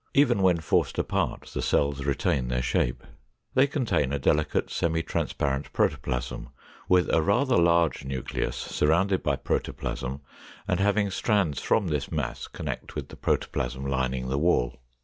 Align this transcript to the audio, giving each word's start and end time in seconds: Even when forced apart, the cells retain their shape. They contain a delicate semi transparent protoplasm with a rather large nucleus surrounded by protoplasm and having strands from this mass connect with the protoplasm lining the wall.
Even 0.15 0.41
when 0.41 0.57
forced 0.57 0.97
apart, 0.97 1.51
the 1.53 1.61
cells 1.61 2.05
retain 2.05 2.47
their 2.47 2.63
shape. 2.63 3.03
They 3.53 3.67
contain 3.67 4.11
a 4.11 4.17
delicate 4.17 4.71
semi 4.71 5.03
transparent 5.03 5.71
protoplasm 5.73 6.49
with 6.89 7.07
a 7.13 7.21
rather 7.21 7.55
large 7.55 8.03
nucleus 8.03 8.57
surrounded 8.57 9.21
by 9.21 9.35
protoplasm 9.35 10.21
and 10.67 10.79
having 10.79 11.11
strands 11.11 11.61
from 11.61 11.89
this 11.89 12.11
mass 12.11 12.47
connect 12.47 12.95
with 12.95 13.09
the 13.09 13.15
protoplasm 13.15 13.85
lining 13.85 14.27
the 14.27 14.39
wall. 14.39 14.81